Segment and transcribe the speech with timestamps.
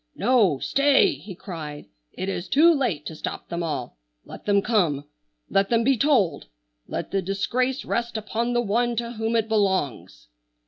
[0.15, 1.85] "No, stay!" he cried.
[2.13, 3.99] "It is too late to stop them all.
[4.25, 5.07] Let them come.
[5.47, 6.47] Let them be told!
[6.87, 10.29] Let the disgrace rest upon the one to whom it belongs!"